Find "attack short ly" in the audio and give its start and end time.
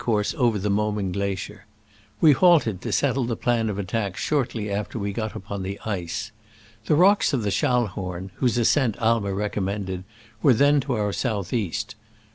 3.77-4.63